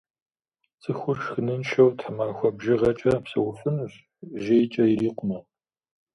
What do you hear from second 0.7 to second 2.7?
Цӏыхур шхыныншэу тхьэмахуэ